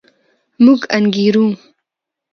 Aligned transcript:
موږ 0.63 0.79
انګېرو. 0.97 1.47